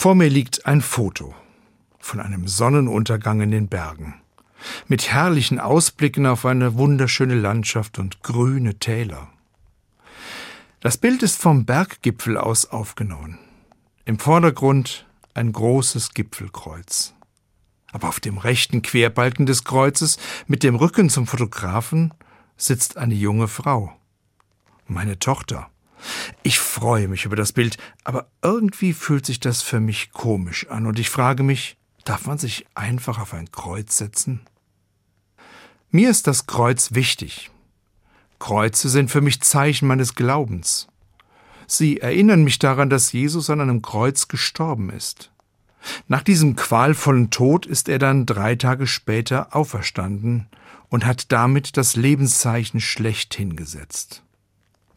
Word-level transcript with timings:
Vor 0.00 0.14
mir 0.14 0.30
liegt 0.30 0.64
ein 0.64 0.80
Foto 0.80 1.34
von 1.98 2.20
einem 2.20 2.48
Sonnenuntergang 2.48 3.42
in 3.42 3.50
den 3.50 3.68
Bergen, 3.68 4.14
mit 4.88 5.12
herrlichen 5.12 5.60
Ausblicken 5.60 6.24
auf 6.24 6.46
eine 6.46 6.76
wunderschöne 6.76 7.34
Landschaft 7.34 7.98
und 7.98 8.22
grüne 8.22 8.78
Täler. 8.78 9.28
Das 10.80 10.96
Bild 10.96 11.22
ist 11.22 11.38
vom 11.38 11.66
Berggipfel 11.66 12.38
aus 12.38 12.64
aufgenommen. 12.64 13.38
Im 14.06 14.18
Vordergrund 14.18 15.06
ein 15.34 15.52
großes 15.52 16.14
Gipfelkreuz. 16.14 17.12
Aber 17.92 18.08
auf 18.08 18.20
dem 18.20 18.38
rechten 18.38 18.80
Querbalken 18.80 19.44
des 19.44 19.64
Kreuzes, 19.64 20.16
mit 20.46 20.62
dem 20.62 20.76
Rücken 20.76 21.10
zum 21.10 21.26
Fotografen, 21.26 22.14
sitzt 22.56 22.96
eine 22.96 23.12
junge 23.14 23.48
Frau. 23.48 23.94
Meine 24.86 25.18
Tochter. 25.18 25.69
Ich 26.42 26.58
freue 26.58 27.08
mich 27.08 27.24
über 27.24 27.36
das 27.36 27.52
Bild, 27.52 27.76
aber 28.04 28.28
irgendwie 28.42 28.92
fühlt 28.92 29.26
sich 29.26 29.40
das 29.40 29.62
für 29.62 29.80
mich 29.80 30.12
komisch 30.12 30.68
an 30.68 30.86
und 30.86 30.98
ich 30.98 31.10
frage 31.10 31.42
mich, 31.42 31.76
darf 32.04 32.26
man 32.26 32.38
sich 32.38 32.66
einfach 32.74 33.18
auf 33.18 33.34
ein 33.34 33.50
Kreuz 33.52 33.96
setzen? 33.96 34.40
Mir 35.90 36.10
ist 36.10 36.26
das 36.26 36.46
Kreuz 36.46 36.94
wichtig. 36.94 37.50
Kreuze 38.38 38.88
sind 38.88 39.10
für 39.10 39.20
mich 39.20 39.42
Zeichen 39.42 39.86
meines 39.86 40.14
Glaubens. 40.14 40.88
Sie 41.66 42.00
erinnern 42.00 42.42
mich 42.42 42.58
daran, 42.58 42.90
dass 42.90 43.12
Jesus 43.12 43.50
an 43.50 43.60
einem 43.60 43.82
Kreuz 43.82 44.28
gestorben 44.28 44.90
ist. 44.90 45.30
Nach 46.08 46.22
diesem 46.22 46.56
qualvollen 46.56 47.30
Tod 47.30 47.66
ist 47.66 47.88
er 47.88 47.98
dann 47.98 48.26
drei 48.26 48.56
Tage 48.56 48.86
später 48.86 49.54
auferstanden 49.54 50.48
und 50.88 51.06
hat 51.06 51.32
damit 51.32 51.76
das 51.76 51.96
Lebenszeichen 51.96 52.80
schlechthin 52.80 53.56
gesetzt. 53.56 54.22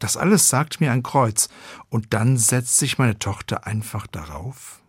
Das 0.03 0.17
alles 0.17 0.49
sagt 0.49 0.81
mir 0.81 0.91
ein 0.91 1.01
Kreuz, 1.01 1.47
und 1.87 2.13
dann 2.13 2.35
setzt 2.35 2.75
sich 2.75 2.97
meine 2.97 3.19
Tochter 3.19 3.65
einfach 3.65 4.05
darauf? 4.05 4.81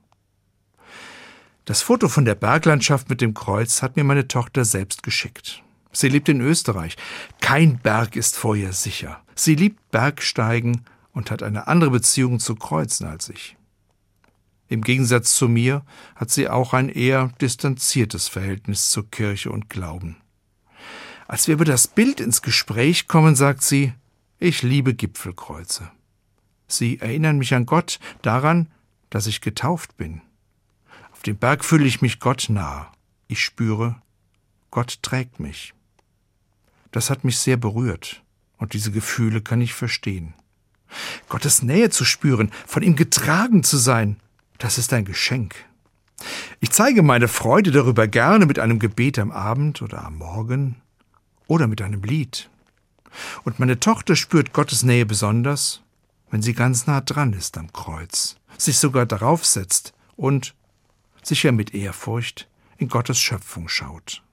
Das 1.66 1.82
Foto 1.82 2.08
von 2.08 2.24
der 2.24 2.34
Berglandschaft 2.34 3.08
mit 3.08 3.20
dem 3.20 3.32
Kreuz 3.32 3.80
hat 3.80 3.94
mir 3.94 4.02
meine 4.02 4.26
Tochter 4.26 4.64
selbst 4.64 5.04
geschickt. 5.04 5.62
Sie 5.92 6.08
lebt 6.08 6.28
in 6.28 6.40
Österreich. 6.40 6.96
Kein 7.40 7.78
Berg 7.78 8.16
ist 8.16 8.34
vor 8.34 8.56
ihr 8.56 8.72
sicher. 8.72 9.22
Sie 9.36 9.54
liebt 9.54 9.92
Bergsteigen 9.92 10.84
und 11.12 11.30
hat 11.30 11.44
eine 11.44 11.68
andere 11.68 11.92
Beziehung 11.92 12.40
zu 12.40 12.56
Kreuzen 12.56 13.06
als 13.06 13.28
ich. 13.28 13.56
Im 14.66 14.82
Gegensatz 14.82 15.36
zu 15.36 15.48
mir 15.48 15.84
hat 16.16 16.32
sie 16.32 16.48
auch 16.48 16.74
ein 16.74 16.88
eher 16.88 17.30
distanziertes 17.40 18.26
Verhältnis 18.26 18.90
zur 18.90 19.08
Kirche 19.08 19.52
und 19.52 19.70
Glauben. 19.70 20.16
Als 21.28 21.46
wir 21.46 21.54
über 21.54 21.64
das 21.64 21.86
Bild 21.86 22.18
ins 22.18 22.42
Gespräch 22.42 23.06
kommen, 23.06 23.36
sagt 23.36 23.62
sie, 23.62 23.92
ich 24.44 24.62
liebe 24.62 24.92
Gipfelkreuze. 24.92 25.90
Sie 26.68 27.00
erinnern 27.00 27.38
mich 27.38 27.54
an 27.54 27.64
Gott, 27.64 27.98
daran, 28.20 28.68
dass 29.08 29.26
ich 29.26 29.40
getauft 29.40 29.96
bin. 29.96 30.20
Auf 31.12 31.22
dem 31.22 31.36
Berg 31.36 31.64
fühle 31.64 31.86
ich 31.86 32.02
mich 32.02 32.20
Gott 32.20 32.46
nahe. 32.50 32.86
Ich 33.26 33.42
spüre, 33.42 33.96
Gott 34.70 35.02
trägt 35.02 35.40
mich. 35.40 35.72
Das 36.92 37.08
hat 37.08 37.24
mich 37.24 37.38
sehr 37.38 37.56
berührt, 37.56 38.22
und 38.58 38.74
diese 38.74 38.92
Gefühle 38.92 39.40
kann 39.40 39.62
ich 39.62 39.72
verstehen. 39.72 40.34
Gottes 41.30 41.62
Nähe 41.62 41.88
zu 41.88 42.04
spüren, 42.04 42.50
von 42.66 42.82
ihm 42.82 42.96
getragen 42.96 43.62
zu 43.62 43.78
sein, 43.78 44.20
das 44.58 44.76
ist 44.76 44.92
ein 44.92 45.06
Geschenk. 45.06 45.54
Ich 46.60 46.70
zeige 46.70 47.02
meine 47.02 47.28
Freude 47.28 47.70
darüber 47.70 48.06
gerne 48.06 48.44
mit 48.44 48.58
einem 48.58 48.78
Gebet 48.78 49.18
am 49.18 49.30
Abend 49.30 49.80
oder 49.80 50.04
am 50.04 50.18
Morgen 50.18 50.76
oder 51.46 51.66
mit 51.66 51.80
einem 51.80 52.02
Lied. 52.02 52.50
Und 53.44 53.58
meine 53.60 53.78
Tochter 53.78 54.16
spürt 54.16 54.52
Gottes 54.52 54.82
Nähe 54.82 55.06
besonders, 55.06 55.82
wenn 56.30 56.42
sie 56.42 56.54
ganz 56.54 56.86
nah 56.86 57.00
dran 57.00 57.32
ist 57.32 57.56
am 57.56 57.72
Kreuz, 57.72 58.36
sich 58.58 58.78
sogar 58.78 59.06
darauf 59.06 59.44
setzt 59.46 59.94
und 60.16 60.54
sicher 61.22 61.52
mit 61.52 61.74
Ehrfurcht 61.74 62.48
in 62.76 62.88
Gottes 62.88 63.20
Schöpfung 63.20 63.68
schaut. 63.68 64.23